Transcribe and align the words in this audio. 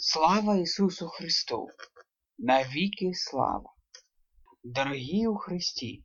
Слава 0.00 0.56
Ісусу 0.56 1.08
Христу! 1.08 1.68
Навіки 2.38 3.10
слава! 3.14 3.74
Дорогі 4.64 5.26
у 5.26 5.36
Христі! 5.36 6.04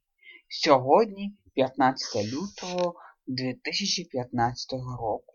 Сьогодні 0.49 1.37
15 1.55 2.33
лютого 2.33 2.95
2015 3.27 4.71
року. 4.71 5.33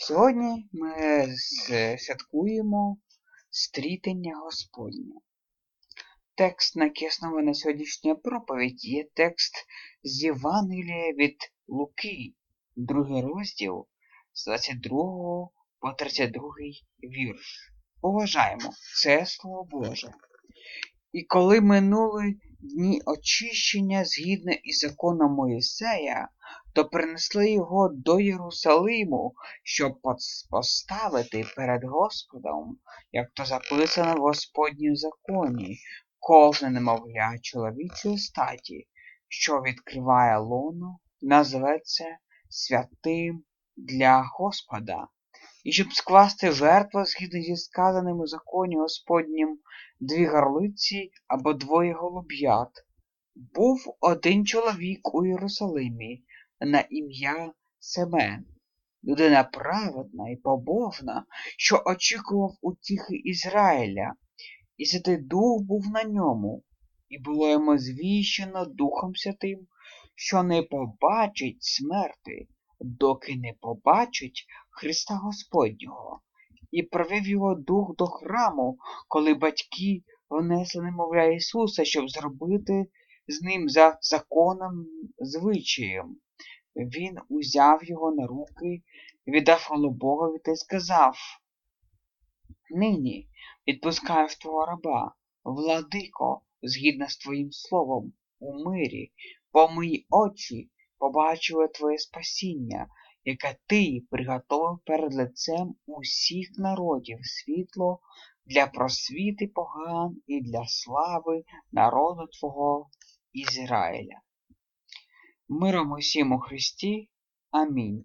Сьогодні 0.00 0.68
ми 0.72 1.26
святкуємо 1.98 2.98
стрітення 3.50 4.36
Господнє. 4.36 5.14
Текст, 6.34 6.76
на 6.76 6.84
який 6.84 7.08
основана 7.08 7.54
сьогоднішня 7.54 8.14
проповідь, 8.14 8.84
є 8.84 9.04
текст 9.14 9.54
з 10.02 10.22
Євангелія 10.22 11.12
від 11.12 11.36
Луки, 11.68 12.34
другий 12.76 13.22
розділ 13.22 13.86
з 14.32 14.44
22 14.44 15.48
по 15.80 15.92
32 15.98 16.42
вірш. 17.02 17.75
Поважаємо, 18.00 18.70
це 19.02 19.26
Слово 19.26 19.64
Боже. 19.70 20.12
І 21.12 21.22
коли 21.22 21.60
минули 21.60 22.34
дні 22.60 23.02
очищення 23.06 24.04
згідно 24.04 24.52
із 24.52 24.78
законом 24.78 25.32
Моїсея, 25.32 26.28
то 26.74 26.84
принесли 26.84 27.50
його 27.50 27.88
до 27.88 28.20
Єрусалиму, 28.20 29.34
щоб 29.62 30.00
поставити 30.50 31.44
перед 31.56 31.84
Господом, 31.84 32.78
як 33.12 33.30
то 33.34 33.44
записано 33.44 34.14
в 34.14 34.22
Господнім 34.22 34.96
законі, 34.96 35.78
кожне 36.18 36.70
немовля 36.70 37.38
чоловічої 37.42 38.18
статі, 38.18 38.88
що 39.28 39.60
відкриває 39.60 40.38
лоно, 40.38 40.98
назветься 41.22 42.18
святим 42.48 43.44
для 43.76 44.22
Господа 44.22 45.08
і 45.64 45.72
щоб 45.72 45.92
скласти 45.92 46.52
жертву 46.52 47.04
згідно 47.04 47.40
зі 47.40 47.56
сказаним 47.56 48.20
у 48.20 48.26
законі 48.26 48.76
Господнім 48.76 49.58
дві 50.00 50.26
горлиці 50.26 51.10
або 51.28 51.52
двоє 51.52 51.92
голуб'ят. 51.92 52.70
Був 53.54 53.96
один 54.00 54.46
чоловік 54.46 55.14
у 55.14 55.26
Єрусалимі 55.26 56.24
на 56.60 56.84
ім'я 56.90 57.52
Семен, 57.78 58.44
людина 59.04 59.44
праведна 59.44 60.30
і 60.30 60.36
побожна, 60.36 61.26
що 61.58 61.82
очікував 61.86 62.58
утіхи 62.60 63.16
Ізраїля, 63.16 64.14
і 64.76 64.86
Святий 64.86 65.16
Дух 65.16 65.62
був 65.62 65.86
на 65.86 66.04
ньому, 66.04 66.64
і 67.08 67.18
було 67.18 67.48
йому 67.48 67.78
звіщено 67.78 68.64
Духом 68.64 69.16
Святим, 69.16 69.66
що 70.14 70.42
не 70.42 70.62
побачить 70.62 71.62
смерти, 71.62 72.48
доки 72.80 73.36
не 73.36 73.52
побачить 73.60 74.46
Христа 74.78 75.14
Господнього, 75.14 76.20
і 76.70 76.82
провів 76.82 77.26
його 77.26 77.54
дух 77.54 77.96
до 77.96 78.06
храму, 78.06 78.78
коли 79.08 79.34
батьки 79.34 80.02
внесли 80.30 80.82
немовля 80.82 81.24
Ісуса, 81.24 81.84
щоб 81.84 82.10
зробити 82.10 82.86
з 83.28 83.42
ним 83.42 83.68
за 83.68 83.98
законом 84.00 84.86
звичаєм. 85.18 86.16
Він 86.76 87.18
узяв 87.28 87.84
його 87.84 88.12
на 88.12 88.26
руки, 88.26 88.82
віддав 89.26 89.68
Богові 89.90 90.38
та 90.44 90.50
й 90.50 90.56
сказав 90.56 91.16
Нині 92.70 93.28
відпускаю 93.68 94.28
твого 94.28 94.66
раба, 94.66 95.14
владико, 95.44 96.40
згідно 96.62 97.08
з 97.08 97.16
твоїм 97.16 97.52
словом, 97.52 98.12
у 98.38 98.64
мирі, 98.64 99.12
бо 99.52 99.68
мої 99.68 100.06
очі 100.10 100.70
побачили 100.98 101.68
твоє 101.68 101.98
спасіння, 101.98 102.86
яке 103.26 103.56
ти 103.66 104.02
приготовив 104.10 104.78
перед 104.86 105.14
лицем 105.14 105.74
усіх 105.86 106.48
народів 106.58 107.18
світло 107.22 108.00
для 108.44 108.66
просвіти 108.66 109.46
поган 109.46 110.16
і 110.26 110.40
для 110.40 110.64
слави 110.66 111.44
народу 111.72 112.26
Твого 112.26 112.90
Ізраїля. 113.32 114.20
Миром 115.48 115.92
усім 115.92 116.32
у 116.32 116.38
Христі. 116.38 117.10
Амінь. 117.50 118.04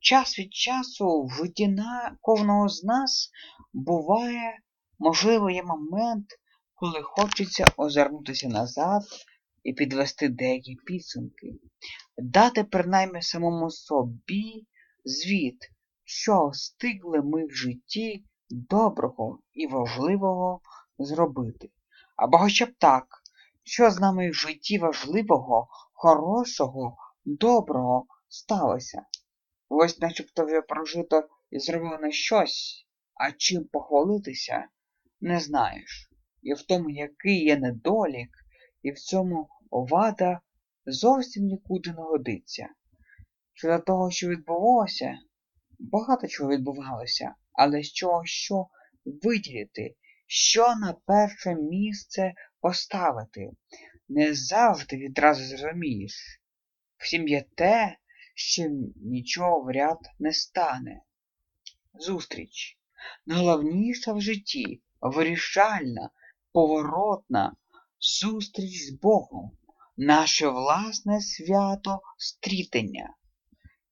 Час 0.00 0.38
від 0.38 0.54
часу 0.54 1.24
в 1.24 1.30
житті 1.30 1.76
кожного 2.20 2.68
з 2.68 2.84
нас 2.84 3.30
буває, 3.72 4.58
можливо, 4.98 5.50
є 5.50 5.62
момент, 5.62 6.26
коли 6.74 7.02
хочеться 7.02 7.64
озирнутися 7.76 8.48
назад 8.48 9.02
і 9.62 9.72
підвести 9.72 10.28
деякі 10.28 10.76
підсумки, 10.86 11.54
дати 12.18 12.64
принаймні 12.64 13.22
самому 13.22 13.70
собі 13.70 14.66
звіт, 15.04 15.58
що 16.04 16.48
встигли 16.48 17.22
ми 17.22 17.46
в 17.46 17.50
житті 17.50 18.24
доброго 18.50 19.38
і 19.52 19.66
важливого 19.66 20.60
зробити. 20.98 21.70
Або 22.16 22.38
хоча 22.38 22.66
б 22.66 22.70
так, 22.78 23.04
що 23.64 23.90
з 23.90 24.00
нами 24.00 24.30
в 24.30 24.34
житті 24.34 24.78
важливого, 24.78 25.68
хорошого, 25.92 26.96
доброго 27.24 28.06
сталося. 28.28 29.02
Ось 29.68 29.98
начебто 29.98 30.46
вже 30.46 30.62
прожито 30.62 31.28
і 31.50 31.58
зроблено 31.58 32.10
щось, 32.10 32.86
а 33.14 33.32
чим 33.32 33.64
похвалитися, 33.64 34.68
не 35.20 35.40
знаєш. 35.40 36.10
І 36.42 36.54
в 36.54 36.62
тому, 36.62 36.90
який 36.90 37.44
є 37.44 37.56
недолік, 37.56 38.30
і 38.88 38.90
в 38.90 38.98
цьому 38.98 39.48
вада 39.70 40.40
зовсім 40.86 41.44
нікуди 41.44 41.90
не 41.90 42.02
годиться. 42.02 42.68
Щодо 43.52 43.78
того, 43.78 44.10
що 44.10 44.28
відбувалося, 44.28 45.18
багато 45.78 46.28
чого 46.28 46.50
відбувалося, 46.50 47.34
але 47.52 47.82
з 47.82 47.92
чого 47.92 48.22
що 48.24 48.66
виділити, 49.04 49.96
що 50.26 50.74
на 50.74 50.92
перше 51.06 51.54
місце 51.54 52.34
поставити, 52.60 53.50
не 54.08 54.34
завжди 54.34 54.96
відразу 54.96 55.44
зрозумієш. 55.44 56.40
Всім 56.96 57.28
є 57.28 57.44
те, 57.54 57.96
що 58.34 58.62
нічого 58.96 59.60
в 59.60 59.70
ряд 59.70 59.98
не 60.18 60.32
стане. 60.32 61.02
Зустріч. 61.94 62.78
Найголовніша 63.26 64.12
в 64.12 64.20
житті, 64.20 64.82
вирішальна, 65.00 66.10
поворотна 66.52 67.56
зустріч 68.00 68.86
з 68.86 69.00
Богом 69.00 69.50
наше 69.96 70.48
власне 70.48 71.20
свято 71.20 72.00
стрітення. 72.18 73.14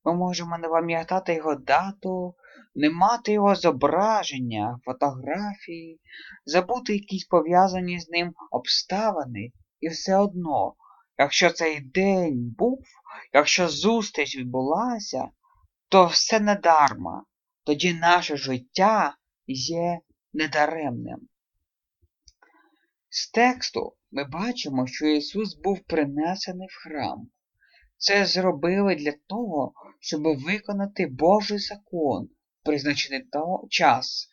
Ми 0.04 0.14
можемо 0.14 0.58
не 0.58 0.68
пам'ятати 0.68 1.34
його 1.34 1.54
дату, 1.54 2.34
не 2.74 2.90
мати 2.90 3.32
його 3.32 3.54
зображення, 3.54 4.78
фотографії, 4.84 6.00
забути 6.44 6.92
якісь 6.92 7.24
пов'язані 7.24 8.00
з 8.00 8.08
ним 8.08 8.34
обставини, 8.50 9.52
і 9.80 9.88
все 9.88 10.16
одно, 10.16 10.74
якщо 11.18 11.50
цей 11.50 11.80
день 11.80 12.54
був, 12.58 12.84
якщо 13.32 13.68
зустріч 13.68 14.36
відбулася, 14.36 15.28
то 15.88 16.06
все 16.06 16.40
недарма, 16.40 17.24
тоді 17.64 17.94
наше 17.94 18.36
життя 18.36 19.16
є 19.46 20.00
недаремним. 20.32 21.28
З 23.18 23.30
тексту 23.30 23.96
ми 24.10 24.24
бачимо, 24.24 24.86
що 24.86 25.06
Ісус 25.06 25.54
був 25.54 25.80
принесений 25.80 26.68
в 26.70 26.82
храм. 26.82 27.28
Це 27.96 28.26
зробили 28.26 28.94
для 28.94 29.12
того, 29.26 29.72
щоб 30.00 30.22
виконати 30.22 31.06
Божий 31.06 31.58
закон, 31.58 32.28
призначений 32.64 33.24
час, 33.70 34.28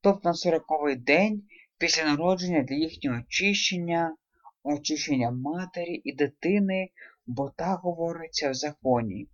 тобто 0.00 0.28
на 0.28 0.34
сороковий 0.34 0.96
день 0.96 1.42
після 1.78 2.04
народження 2.04 2.62
для 2.62 2.76
їхнього 2.76 3.18
очищення, 3.18 4.16
очищення 4.62 5.30
матері 5.30 6.00
і 6.04 6.14
дитини, 6.14 6.88
бо 7.26 7.50
так 7.56 7.80
говориться 7.80 8.50
в 8.50 8.54
законі. 8.54 9.28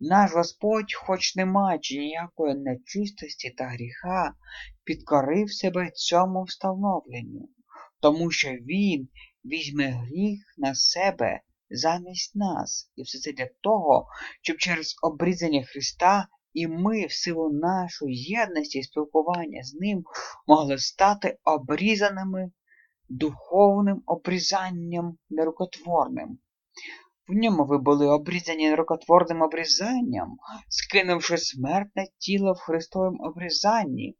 Наш 0.00 0.32
Господь, 0.32 0.94
хоч 0.94 1.36
не 1.36 1.44
маючи 1.44 1.98
ніякої 1.98 2.54
нечистості 2.54 3.50
та 3.50 3.64
гріха, 3.64 4.34
підкорив 4.84 5.52
себе 5.52 5.90
цьому 5.90 6.42
встановленню, 6.42 7.48
тому 8.04 8.30
що 8.30 8.48
Він 8.48 9.08
візьме 9.44 9.90
гріх 9.90 10.40
на 10.58 10.74
себе 10.74 11.40
замість 11.70 12.36
нас. 12.36 12.90
І 12.96 13.02
все 13.02 13.18
це 13.18 13.32
для 13.32 13.48
того, 13.60 14.06
щоб 14.42 14.56
через 14.56 14.96
обрізання 15.02 15.64
Христа 15.64 16.28
і 16.52 16.66
ми, 16.66 17.06
в 17.06 17.12
силу 17.12 17.52
нашої 17.52 18.16
єдності 18.16 18.78
і 18.78 18.82
спілкування 18.82 19.62
з 19.62 19.74
Ним, 19.74 20.04
могли 20.46 20.78
стати 20.78 21.38
обрізаними 21.44 22.50
духовним 23.08 24.02
обрізанням 24.06 25.18
нерукотворним. 25.30 26.38
В 27.28 27.32
ньому 27.32 27.64
ви 27.64 27.78
були 27.78 28.06
обрізані 28.06 28.70
нерукотворним 28.70 29.42
обрізанням, 29.42 30.36
скинувши 30.68 31.38
смертне 31.38 32.06
тіло 32.18 32.52
в 32.52 32.58
Христовому 32.58 33.24
обрізанні, 33.24 34.16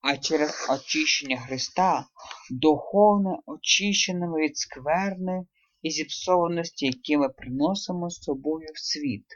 а 0.00 0.16
через 0.16 0.66
очищення 0.70 1.36
Христа 1.36 2.06
духовне 2.50 3.38
очищеними 3.46 4.40
від 4.40 4.58
скверни 4.58 5.46
і 5.82 5.90
зіпсованості, 5.90 6.86
які 6.86 7.16
ми 7.16 7.28
приносимо 7.28 8.10
з 8.10 8.22
собою 8.22 8.68
в 8.74 8.78
світ. 8.78 9.26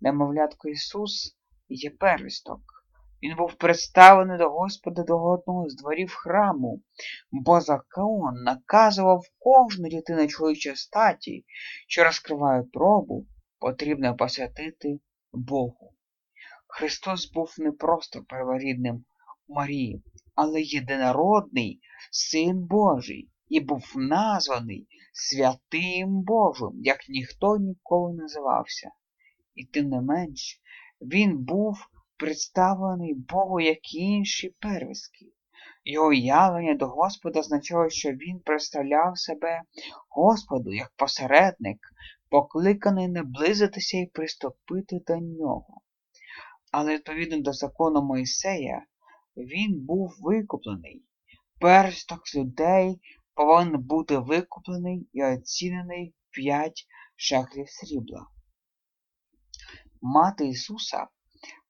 Немовлятко 0.00 0.68
Ісус 0.68 1.36
є 1.68 1.90
первісток. 1.90 2.60
Він 3.22 3.36
був 3.36 3.54
представлений 3.54 4.38
до 4.38 4.50
Господа 4.50 5.02
до 5.02 5.24
одного 5.24 5.68
з 5.68 5.76
дворів 5.76 6.14
храму, 6.14 6.82
бо 7.30 7.60
закон 7.60 8.34
наказував 8.44 9.22
кожну 9.38 9.88
дитину 9.88 10.28
чоловічої 10.28 10.76
статі, 10.76 11.44
що 11.88 12.04
розкриває 12.04 12.62
пробу, 12.72 13.26
потрібно 13.58 14.16
посвятити 14.16 15.00
Богу. 15.32 15.92
Христос 16.66 17.32
був 17.32 17.54
не 17.58 17.72
просто 17.72 18.24
перворідним 18.28 19.04
Марії, 19.48 20.02
але 20.34 20.62
єдинородний 20.62 21.80
Син 22.10 22.66
Божий 22.66 23.28
і 23.48 23.60
був 23.60 23.92
названий 23.96 24.88
святим 25.12 26.22
Божим, 26.22 26.72
як 26.74 27.08
ніхто 27.08 27.56
ніколи 27.56 28.14
називався. 28.14 28.90
І 29.54 29.64
тим 29.64 29.88
не 29.88 30.00
менш, 30.00 30.60
він 31.00 31.38
був 31.38 31.76
представлений 32.16 33.14
Богу, 33.14 33.60
як 33.60 33.94
і 33.94 33.98
інші 33.98 34.54
первістки. 34.60 35.26
Його 35.84 36.12
явлення 36.12 36.74
до 36.74 36.86
Господа 36.86 37.40
означало, 37.40 37.90
що 37.90 38.10
він 38.10 38.40
представляв 38.40 39.18
себе 39.18 39.62
Господу 40.08 40.72
як 40.72 40.92
посередник, 40.96 41.78
покликаний 42.30 43.08
наблизитися 43.08 43.98
і 43.98 44.06
приступити 44.06 45.00
до 45.06 45.16
нього. 45.16 45.80
Але 46.72 46.94
відповідно 46.94 47.40
до 47.40 47.52
закону 47.52 48.02
Мойсея, 48.02 48.82
він 49.36 49.86
був 49.86 50.16
викуплений. 50.20 51.02
Персток 51.60 52.20
людей 52.36 53.00
повинен 53.34 53.82
бути 53.82 54.18
викуплений 54.18 55.08
і 55.12 55.24
оцінений 55.24 56.08
в 56.08 56.34
п'ять 56.34 56.86
шахлів 57.16 57.70
срібла. 57.70 58.26
Мати 60.00 60.46
Ісуса 60.48 61.06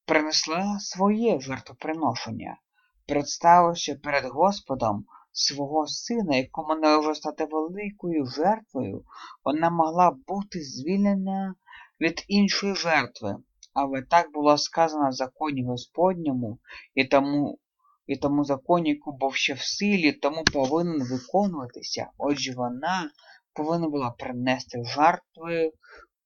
принесла 0.04 0.80
своє 0.80 1.40
жертвоприношення, 1.40 2.60
представивши 3.06 3.94
перед 3.94 4.24
Господом 4.24 5.06
свого 5.32 5.86
сина, 5.86 6.36
якому 6.36 6.74
належало 6.74 7.14
стати 7.14 7.44
великою 7.44 8.26
жертвою, 8.26 9.04
вона 9.44 9.70
могла 9.70 10.10
бути 10.10 10.62
звільнена 10.62 11.54
від 12.00 12.24
іншої 12.28 12.74
жертви. 12.74 13.36
Але 13.78 14.02
так 14.02 14.32
було 14.32 14.58
сказано 14.58 15.08
в 15.08 15.12
законі 15.12 15.64
Господньому, 15.64 16.58
і 16.94 17.05
тому 17.05 17.58
і 18.06 18.17
тому 18.17 18.44
закон, 18.44 18.87
який 18.87 19.12
був 19.20 19.34
ще 19.34 19.55
в 19.55 19.61
силі, 19.61 20.12
тому 20.12 20.44
повинен 20.44 21.02
виконуватися. 21.11 22.11
Отже, 22.19 22.55
вона 22.55 23.11
повинна 23.52 23.88
була 23.88 24.11
принести 24.11 24.84
жертви 24.84 25.73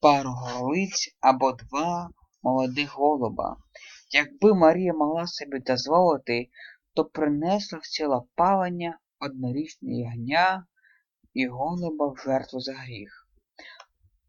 пару 0.00 0.30
горлиць 0.30 1.16
або 1.20 1.52
два 1.52 2.10
молодих 2.42 2.96
голуба. 2.96 3.56
Якби 4.10 4.54
Марія 4.54 4.94
могла 4.94 5.26
собі 5.26 5.58
дозволити, 5.58 6.48
то 6.94 7.04
принесла 7.04 7.78
в 7.78 7.86
ціле 7.86 8.20
палення 8.34 8.98
однорічне 9.20 9.94
ягня 9.94 10.66
і 11.34 11.46
голуба 11.46 12.06
в 12.06 12.16
жертву 12.24 12.60
за 12.60 12.72
гріх. 12.72 13.28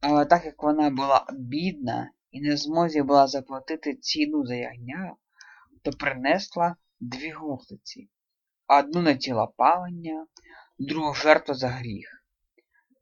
Але 0.02 0.26
так 0.26 0.46
як 0.46 0.64
вона 0.64 0.90
була 0.90 1.26
бідна 1.34 2.12
і 2.32 2.42
не 2.42 2.58
змозі 2.58 3.02
була 3.02 3.28
заплатити 3.28 3.96
ціну 3.96 4.46
за 4.46 4.56
ягня, 4.56 5.16
то 5.82 5.92
принесла 5.92 6.76
дві 7.00 7.32
горлиці. 7.32 8.10
Одну 8.68 9.02
на 9.02 9.14
тіло 9.14 9.54
палення, 9.58 10.28
другу 10.80 11.14
жертву 11.14 11.54
за 11.54 11.68
гріх. 11.68 12.26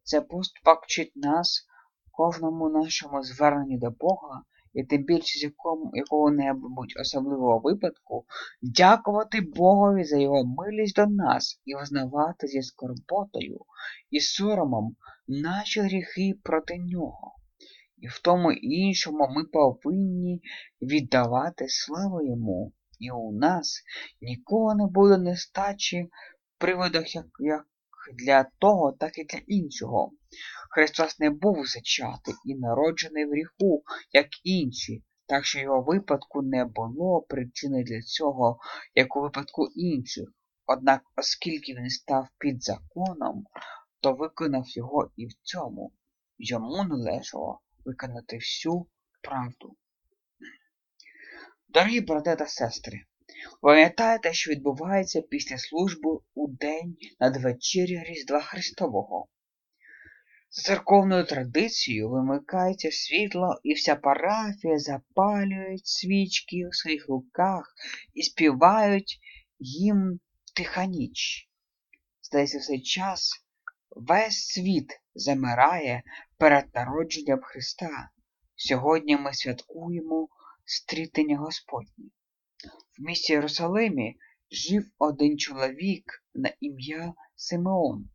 Це 0.04 0.22
поступок 0.22 0.84
вчить 0.84 1.16
нас 1.16 1.68
кожному 2.12 2.70
нашому 2.70 3.24
зверненні 3.24 3.78
до 3.78 3.92
Бога 3.92 4.44
і 4.74 4.84
тим 4.84 5.04
більше 5.04 5.40
з 5.40 5.44
якому, 5.44 5.92
якого-небудь 5.94 6.94
особливого 7.02 7.60
випадку 7.60 8.26
дякувати 8.62 9.42
Богові 9.42 10.04
за 10.04 10.18
його 10.18 10.46
милість 10.46 10.96
до 10.96 11.06
нас 11.06 11.62
і 11.66 11.76
визнавати 11.76 12.48
зі 12.48 12.62
скорботою 12.62 13.60
і 14.10 14.20
соромом 14.20 14.96
наші 15.28 15.82
гріхи 15.82 16.34
проти 16.44 16.78
нього. 16.78 17.39
І 18.02 18.08
в 18.08 18.20
тому 18.20 18.52
і 18.52 18.68
іншому 18.68 19.28
ми 19.30 19.44
повинні 19.44 20.42
віддавати 20.82 21.66
славу 21.68 22.24
йому, 22.24 22.74
і 23.00 23.12
у 23.12 23.32
нас 23.32 23.84
ніколи 24.22 24.76
не 24.76 24.88
буде 24.88 25.18
нестачі 25.18 26.04
в 26.04 26.60
приводах 26.60 27.16
як, 27.16 27.26
як 27.40 27.66
для 28.14 28.44
того, 28.44 28.92
так 28.92 29.18
і 29.18 29.24
для 29.24 29.40
іншого. 29.48 30.12
Христос 30.70 31.20
не 31.20 31.30
був 31.30 31.66
зачатий 31.66 32.34
і 32.46 32.56
народжений 32.56 33.26
в 33.26 33.30
гріху, 33.30 33.84
як 34.14 34.28
інші, 34.44 35.04
так 35.26 35.46
що 35.46 35.60
його 35.60 35.82
випадку 35.82 36.42
не 36.42 36.66
було 36.66 37.22
причини 37.22 37.84
для 37.84 38.02
цього, 38.02 38.60
як 38.96 39.16
у 39.16 39.22
випадку 39.22 39.68
інших. 39.76 40.26
Однак, 40.66 41.02
оскільки 41.16 41.74
він 41.74 41.90
став 41.90 42.28
під 42.38 42.64
законом, 42.64 43.46
то 44.02 44.14
виконав 44.14 44.64
його 44.68 45.12
і 45.16 45.26
в 45.26 45.34
цьому. 45.34 45.94
Йому 46.38 46.84
належало 46.84 47.62
виконати 47.90 48.38
всю 48.38 48.88
правду. 49.24 49.78
Дорогі 51.68 52.02
брати 52.02 52.36
та 52.36 52.48
сестри, 52.48 53.02
пам'ятаєте, 53.62 54.34
що 54.34 54.52
відбувається 54.52 55.22
після 55.22 55.58
служби 55.58 56.10
у 56.34 56.48
день 56.48 56.98
надвечір'я 57.20 58.04
Різдва 58.04 58.42
Христового? 58.42 59.28
За 60.52 60.62
церковною 60.62 61.26
традицією 61.26 62.10
вимикається 62.10 62.92
світло, 62.92 63.60
і 63.64 63.74
вся 63.74 63.96
парафія 63.96 64.80
запалюють 64.80 65.88
свічки 65.88 66.68
у 66.68 66.74
своїх 66.74 67.10
руках 67.10 67.74
і 68.14 68.24
співають 68.24 69.20
їм 69.60 70.20
тиха 70.56 70.86
ніч. 70.86 71.50
Здається, 72.22 72.58
в 72.58 72.62
цей 72.62 72.82
час 72.82 73.32
весь 73.90 74.48
світ 74.48 75.00
замирає 75.20 76.04
перед 76.38 76.66
народженням 76.76 77.40
Христа. 77.42 78.10
Сьогодні 78.56 79.18
ми 79.18 79.34
святкуємо 79.34 80.28
стрітення 80.66 81.38
Господнє. 81.38 82.06
В 83.00 83.02
місті 83.02 83.34
Єрусалимі 83.34 84.18
жив 84.52 84.84
один 84.98 85.38
чоловік 85.38 86.04
на 86.34 86.52
ім'я 86.60 87.14
Симеон. 87.36 88.10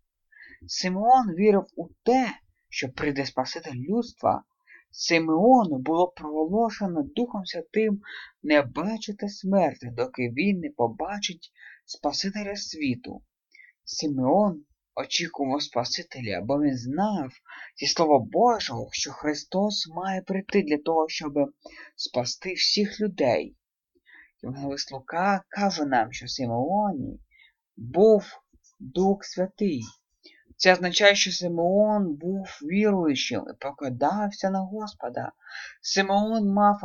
Симеон 0.66 1.34
вірив 1.34 1.64
у 1.76 1.88
те, 2.02 2.28
що 2.68 2.88
прийде 2.88 3.26
Спаситель 3.26 3.74
людства. 3.74 4.44
Симеону 4.90 5.78
було 5.78 6.08
проголошено 6.08 7.02
Духом 7.02 7.46
Святим 7.46 8.00
не 8.42 8.62
бачити 8.62 9.28
смерти, 9.28 9.92
доки 9.96 10.30
він 10.30 10.58
не 10.58 10.70
побачить 10.70 11.52
Спасителя 11.84 12.56
світу. 12.56 13.22
Симеон 13.84 14.64
очікував 14.94 15.62
Спасителя, 15.62 16.40
бо 16.40 16.62
він 16.62 16.76
знав 16.76 17.30
зі 17.76 17.86
Слова 17.86 18.18
Божого, 18.18 18.88
що 18.92 19.12
Христос 19.12 19.88
має 19.88 20.22
прийти 20.22 20.62
для 20.62 20.78
того, 20.78 21.08
щоб 21.08 21.32
спасти 21.96 22.52
всіх 22.54 23.00
людей. 23.00 23.56
Євангелист 24.42 24.92
Лука 24.92 25.42
каже 25.48 25.84
нам, 25.84 26.12
що 26.12 26.28
Симеоні 26.28 27.20
був 27.76 28.24
Дух 28.80 29.24
Святий. 29.24 29.82
Це 30.56 30.72
означає, 30.72 31.14
що 31.14 31.32
Симеон 31.32 32.14
був 32.14 32.46
віруючим 32.62 33.40
і 33.40 33.64
покладався 33.64 34.50
на 34.50 34.58
Господа. 34.58 35.32
Симеон 35.82 36.52
мав 36.52 36.78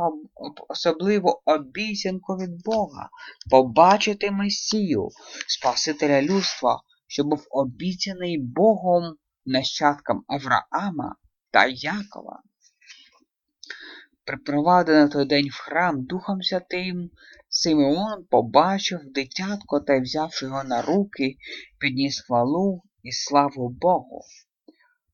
особливу 0.68 1.42
обіцянку 1.44 2.36
від 2.36 2.64
Бога 2.64 3.08
побачити 3.50 4.30
Месію, 4.30 5.08
Спасителя 5.46 6.22
людства, 6.22 6.80
що 7.10 7.24
був 7.24 7.46
обіцяний 7.50 8.38
Богом 8.38 9.14
нащадкам 9.46 10.24
Авраама 10.26 11.16
та 11.50 11.66
Якова. 11.66 12.42
Припровадений 14.24 15.08
той 15.08 15.24
день 15.24 15.48
в 15.48 15.60
храм 15.60 16.04
Духом 16.04 16.42
Святим, 16.42 17.10
Симеон 17.48 18.24
побачив 18.30 19.00
дитятко 19.04 19.80
та, 19.80 20.00
взявши 20.00 20.46
його 20.46 20.64
на 20.64 20.82
руки, 20.82 21.36
підніс 21.78 22.20
хвалу 22.20 22.82
і 23.02 23.12
славу 23.12 23.68
Богу. 23.68 24.20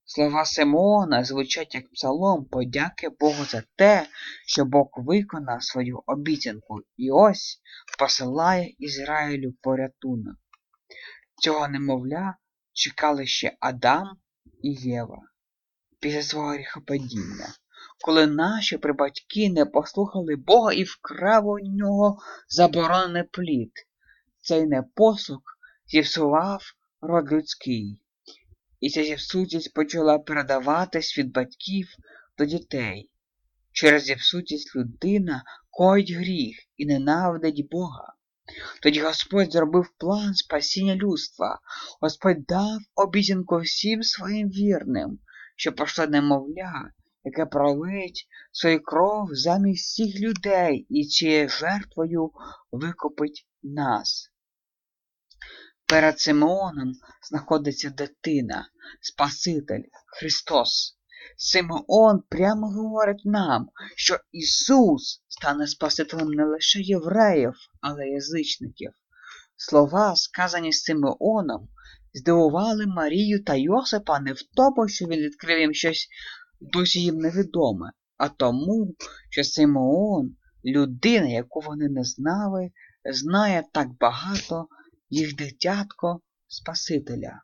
Слова 0.04 0.44
Симеона 0.44 1.24
звучать 1.24 1.74
як 1.74 1.92
псалом 1.92 2.44
подяки 2.44 3.08
Богу 3.20 3.44
за 3.44 3.62
те, 3.76 4.06
що 4.46 4.64
Бог 4.64 4.88
виконав 4.96 5.62
свою 5.62 6.02
обіцянку 6.06 6.80
і 6.96 7.10
ось 7.10 7.60
посилає 7.98 8.74
Ізраїлю 8.78 9.52
порятунок. 9.62 10.36
Цього 11.38 11.68
немовля 11.68 12.36
чекали 12.72 13.26
ще 13.26 13.56
Адам 13.60 14.16
і 14.62 14.72
Єва 14.72 15.22
після 16.00 16.22
свого 16.22 16.48
гріхопадіння, 16.48 17.48
коли 18.04 18.26
наші 18.26 18.78
прибатьки 18.78 19.50
не 19.50 19.66
послухали 19.66 20.36
Бога 20.36 20.72
і 20.72 20.84
вкрав 20.84 21.46
у 21.46 21.58
нього 21.58 22.18
заборонений 22.48 23.22
плід. 23.22 23.72
Цей 24.40 24.66
непослух 24.66 25.42
зіпсував 25.86 26.62
род 27.00 27.32
людський, 27.32 28.00
і 28.80 28.90
ця 28.90 29.04
зіпсутість 29.04 29.74
почала 29.74 30.18
передаватись 30.18 31.18
від 31.18 31.32
батьків 31.32 31.88
до 32.38 32.44
дітей. 32.44 33.10
через 33.72 34.02
зіпсутість 34.02 34.76
людина 34.76 35.44
коїть 35.70 36.10
гріх 36.10 36.56
і 36.76 36.86
ненавидить 36.86 37.68
Бога. 37.70 38.15
Тоді 38.82 39.00
Господь 39.00 39.52
зробив 39.52 39.88
план 39.98 40.34
спасіння 40.34 40.96
людства. 40.96 41.60
Господь 42.00 42.44
дав 42.44 42.78
обіцянку 42.94 43.58
всім 43.58 44.02
своїм 44.02 44.48
вірним, 44.48 45.18
що 45.56 45.72
пройшло 45.72 46.06
немовля, 46.06 46.92
яке 47.24 47.46
пролить 47.46 48.28
свою 48.52 48.82
кров 48.82 49.28
замість 49.32 49.84
всіх 49.84 50.20
людей 50.20 50.86
і 50.90 51.08
чиєю 51.08 51.48
жертвою 51.48 52.30
викупить 52.72 53.46
нас. 53.62 54.30
Перед 55.86 56.20
Симеоном 56.20 56.92
знаходиться 57.22 57.90
дитина, 57.90 58.68
Спаситель 59.00 59.82
Христос. 60.06 60.98
Симеон 61.36 62.22
прямо 62.28 62.70
говорить 62.70 63.24
нам, 63.24 63.68
що 63.96 64.18
Ісус 64.32 65.22
стане 65.28 65.66
Спасителем 65.66 66.28
не 66.28 66.44
лише 66.44 66.80
євреїв, 66.80 67.52
але 67.80 68.06
й 68.06 68.12
язичників. 68.12 68.90
Слова, 69.56 70.16
сказані 70.16 70.72
Симеоном, 70.72 71.68
здивували 72.14 72.86
Марію 72.86 73.44
та 73.44 73.54
Йосипа 73.54 74.20
не 74.20 74.32
в 74.32 74.42
тому, 74.42 74.88
що 74.88 75.06
він 75.06 75.20
відкрив 75.20 75.60
їм 75.60 75.74
щось 75.74 76.08
досі 76.60 77.00
їм 77.00 77.18
невідоме, 77.18 77.90
а 78.16 78.28
тому, 78.28 78.94
що 79.30 79.44
Симеон, 79.44 80.36
людина, 80.64 81.26
яку 81.26 81.60
вони 81.60 81.88
не 81.88 82.04
знали, 82.04 82.70
знає 83.12 83.64
так 83.72 83.88
багато 84.00 84.68
їх 85.10 85.36
дитятко 85.36 86.20
Спасителя. 86.48 87.42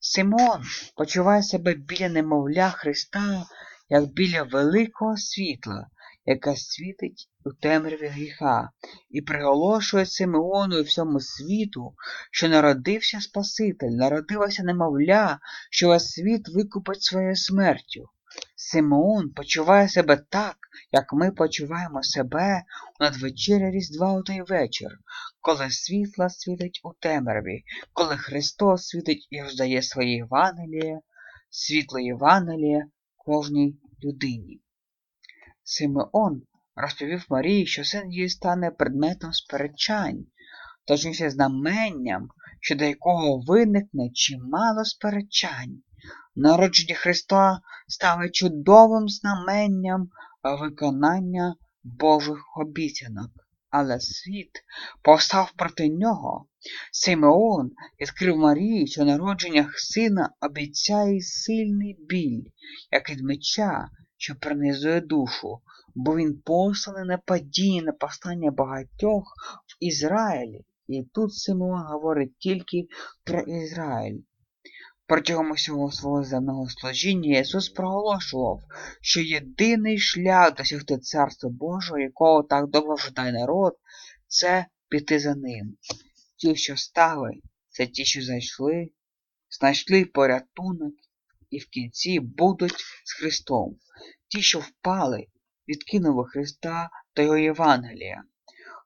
Симон 0.00 0.62
почуває 0.96 1.42
себе 1.42 1.74
біля 1.74 2.08
немовля 2.08 2.70
Христа, 2.70 3.46
як 3.88 4.04
біля 4.04 4.42
великого 4.42 5.16
світла, 5.16 5.86
яке 6.24 6.56
світить 6.56 7.28
у 7.44 7.52
темряві 7.52 8.06
гріха, 8.06 8.70
і 9.10 9.22
приголошує 9.22 10.06
Симеону 10.06 10.78
і 10.78 10.82
всьому 10.82 11.20
світу, 11.20 11.94
що 12.32 12.48
народився 12.48 13.20
Спаситель, 13.20 13.90
народилося 13.90 14.62
немовля, 14.62 15.38
що 15.70 15.88
весь 15.88 16.10
світ 16.10 16.48
викупить 16.48 17.02
своєю 17.02 17.36
смертю. 17.36 18.08
Симеон 18.70 19.30
почуває 19.30 19.88
себе 19.88 20.16
так, 20.16 20.56
як 20.92 21.12
ми 21.12 21.30
почуваємо 21.30 22.02
себе 22.02 22.64
у 23.00 23.04
надвечіря 23.04 23.70
Різдва 23.70 24.12
у 24.12 24.22
той 24.22 24.42
вечір, 24.42 24.90
коли 25.40 25.70
світло 25.70 26.28
світить 26.30 26.80
у 26.84 26.92
темряві, 27.00 27.64
коли 27.92 28.16
Христос 28.16 28.86
світить 28.86 29.28
і 29.30 29.42
роздає 29.42 29.82
своє 29.82 30.14
Євангеліє, 30.14 31.00
світло 31.50 31.98
Євангеліє 31.98 32.86
кожній 33.16 33.80
людині. 34.04 34.60
Симеон 35.62 36.42
розповів 36.76 37.26
Марії, 37.28 37.66
що 37.66 37.84
син 37.84 38.12
її 38.12 38.28
стане 38.28 38.70
предметом 38.70 39.32
сперечань, 39.32 40.26
точніше 40.84 41.30
знаменням, 41.30 42.28
щодо 42.60 42.84
якого 42.84 43.40
виникне 43.40 44.10
чимало 44.14 44.84
сперечань. 44.84 45.82
Народження 46.40 46.94
Христа 46.94 47.60
стало 47.88 48.28
чудовим 48.28 49.08
знаменням 49.08 50.08
виконання 50.60 51.54
Божих 51.82 52.38
обіцянок. 52.56 53.30
Але 53.70 54.00
світ 54.00 54.50
повстав 55.02 55.52
проти 55.56 55.88
нього. 55.88 56.46
Симеон 56.92 57.70
відкрив 58.00 58.36
Марії, 58.36 58.86
що 58.86 59.04
народження 59.04 59.70
сина 59.76 60.30
обіцяє 60.40 61.20
сильний 61.20 61.96
біль, 62.08 62.44
як 62.90 63.10
від 63.10 63.20
меча, 63.20 63.88
що 64.16 64.34
принизує 64.34 65.00
душу, 65.00 65.60
бо 65.94 66.16
він 66.16 66.42
посланий 66.44 67.04
на 67.04 67.18
падіння 67.18 67.82
на 67.82 67.92
повстання 67.92 68.50
багатьох 68.50 69.34
в 69.66 69.84
Ізраїлі. 69.84 70.64
І 70.88 71.02
тут 71.14 71.34
Симеон 71.34 71.82
говорить 71.82 72.38
тільки 72.38 72.86
про 73.24 73.40
Ізраїль. 73.40 74.20
Протягом 75.08 75.50
усього 75.50 75.92
свого 75.92 76.24
земного 76.24 76.68
служіння 76.68 77.38
Ісус 77.38 77.68
проголошував, 77.68 78.60
що 79.00 79.20
єдиний 79.20 79.98
шлях 79.98 80.54
досягти 80.54 80.98
Царства 80.98 81.50
Божого, 81.50 81.98
якого 81.98 82.42
так 82.42 82.66
довго 82.66 82.96
ждає 82.96 83.32
народ, 83.32 83.72
це 84.26 84.66
піти 84.88 85.18
за 85.18 85.34
ним. 85.34 85.76
Ті, 86.36 86.56
що 86.56 86.76
стали, 86.76 87.32
це 87.68 87.86
ті, 87.86 88.04
що 88.04 88.22
зайшли, 88.22 88.90
знайшли 89.50 90.04
порятунок 90.04 90.94
і 91.50 91.58
в 91.58 91.66
кінці 91.66 92.20
будуть 92.20 92.84
з 93.04 93.12
Христом. 93.12 93.76
Ті, 94.28 94.42
що 94.42 94.58
впали, 94.58 95.26
відкинули 95.68 96.24
Христа 96.28 96.90
та 97.14 97.22
Його 97.22 97.38
Євангелія. 97.38 98.22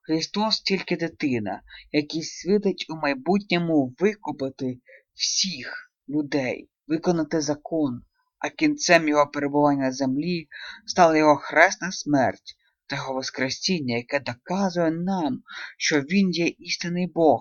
Христос 0.03 0.61
тільки 0.61 0.97
дитина, 0.97 1.63
який 1.93 2.23
світить 2.23 2.87
у 2.89 2.97
майбутньому 2.97 3.95
викупити 3.99 4.79
всіх 5.15 5.92
людей, 6.09 6.71
виконати 6.87 7.41
закон, 7.41 8.03
а 8.39 8.49
кінцем 8.49 9.09
його 9.09 9.27
перебування 9.27 9.83
на 9.83 9.93
землі 9.93 10.49
стала 10.87 11.17
його 11.17 11.37
хресна 11.37 11.93
смерть 11.93 12.57
та 12.87 12.97
його 12.97 13.15
Воскресіння, 13.15 13.97
яке 13.97 14.21
доказує 14.21 14.91
нам, 14.91 15.43
що 15.79 16.01
Він 16.01 16.31
є 16.31 16.47
істинний 16.47 17.07
Бог. 17.07 17.41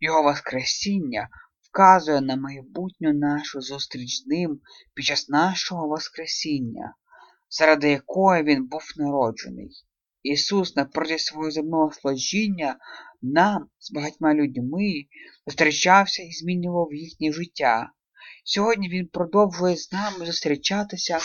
Його 0.00 0.22
Воскресіння 0.22 1.28
вказує 1.70 2.20
на 2.20 2.36
майбутню 2.36 3.12
нашу 3.12 3.60
зустріч 3.60 4.22
з 4.22 4.26
ним 4.26 4.60
під 4.94 5.04
час 5.04 5.28
нашого 5.28 5.88
Воскресіння, 5.88 6.94
заради 7.50 7.90
якої 7.90 8.42
він 8.42 8.66
був 8.66 8.82
народжений. 8.96 9.70
Ісус 10.22 10.76
на 10.76 10.84
проти 10.84 11.18
свого 11.18 11.50
земного 11.50 11.92
служіння 11.92 12.76
нам 13.22 13.68
з 13.78 13.92
багатьма 13.92 14.34
людьми 14.34 15.04
зустрічався 15.46 16.22
і 16.22 16.32
змінював 16.32 16.94
їхнє 16.94 17.32
життя. 17.32 17.92
Сьогодні 18.44 18.88
він 18.88 19.06
продовжує 19.06 19.76
з 19.76 19.92
нами 19.92 20.26
зустрічатися 20.26 21.18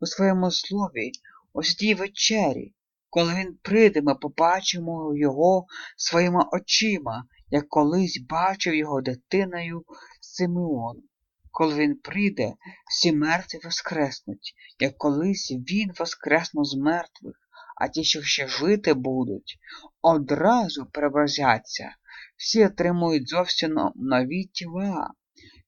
у 0.00 0.06
своєму 0.06 0.50
слові, 0.50 1.12
у 1.52 1.62
святій 1.62 1.94
вечері. 1.94 2.74
Коли 3.10 3.34
він 3.34 3.58
прийде, 3.62 4.02
ми 4.02 4.14
побачимо 4.14 5.16
його 5.16 5.66
своїми 5.96 6.44
очима, 6.52 7.24
як 7.48 7.68
колись 7.68 8.24
бачив 8.28 8.74
його 8.74 9.00
дитиною 9.00 9.84
Симеон. 10.20 11.02
Коли 11.50 11.74
він 11.74 11.94
прийде, 11.94 12.54
всі 12.90 13.12
мертві 13.12 13.58
воскреснуть, 13.64 14.54
як 14.78 14.98
колись 14.98 15.50
він 15.50 15.92
воскреснув 15.98 16.64
з 16.64 16.74
мертвих, 16.76 17.36
а 17.80 17.88
ті, 17.88 18.04
що 18.04 18.22
ще 18.22 18.48
жити 18.48 18.94
будуть, 18.94 19.58
одразу 20.02 20.86
преобразяться, 20.92 21.96
всі 22.36 22.64
отримують 22.66 23.28
зовсім 23.28 23.78
нові 23.94 24.44
тіла. 24.44 25.10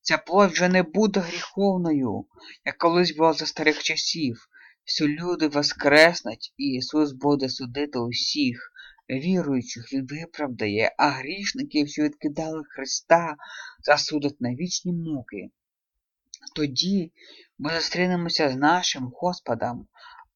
Ця 0.01 0.19
плоть 0.19 0.53
вже 0.53 0.69
не 0.69 0.83
буде 0.83 1.21
гріховною, 1.21 2.25
як 2.65 2.79
колись 2.79 3.17
було 3.17 3.33
за 3.33 3.47
старих 3.47 3.83
часів. 3.83 4.49
Всі 4.85 5.09
люди 5.09 5.49
воскреснуть, 5.49 6.55
і 6.57 6.65
Ісус 6.65 7.13
буде 7.13 7.49
судити 7.49 7.99
усіх, 7.99 8.73
віруючих 9.11 9.93
Він 9.93 10.07
виправдає, 10.07 10.95
а 10.99 11.09
грішників, 11.09 11.89
що 11.89 12.03
відкидали 12.03 12.63
Христа, 12.69 13.37
засудить 13.85 14.41
на 14.41 14.55
вічні 14.55 14.93
муки. 14.93 15.49
Тоді 16.55 17.13
ми 17.59 17.71
зустрінемося 17.71 18.51
з 18.51 18.57
нашим 18.57 19.13
Господом, 19.15 19.87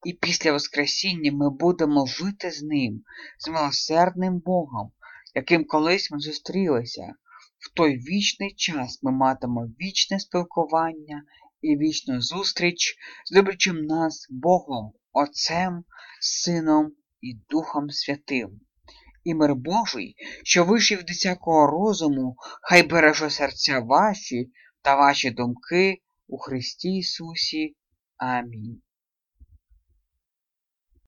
і 0.04 0.12
після 0.12 0.52
Воскресіння 0.52 1.32
ми 1.32 1.50
будемо 1.50 2.06
жити 2.06 2.50
з 2.50 2.62
Ним, 2.62 3.02
з 3.38 3.48
милосердним 3.48 4.38
Богом, 4.38 4.92
яким 5.34 5.64
колись 5.64 6.10
ми 6.10 6.18
зустрілися. 6.18 7.14
В 7.58 7.74
той 7.74 7.96
вічний 7.96 8.54
час 8.54 9.02
ми 9.02 9.12
матимемо 9.12 9.66
вічне 9.80 10.20
спілкування 10.20 11.22
і 11.62 11.76
вічну 11.76 12.20
зустріч 12.20 12.96
з 13.24 13.36
люблячим 13.36 13.76
нас 13.76 14.26
Богом, 14.30 14.92
Отцем, 15.12 15.84
Сином 16.20 16.92
і 17.20 17.34
Духом 17.50 17.90
Святим. 17.90 18.60
І 19.24 19.34
мир 19.34 19.54
Божий, 19.54 20.14
що 20.44 20.64
вишив 20.64 20.98
від 20.98 21.10
всякого 21.10 21.66
розуму, 21.66 22.36
хай 22.62 22.82
береже 22.82 23.30
серця 23.30 23.80
ваші 23.80 24.50
та 24.82 24.96
ваші 24.96 25.30
думки 25.30 26.02
у 26.26 26.38
Христі 26.38 26.96
Ісусі. 26.96 27.76
Амінь. 28.16 28.82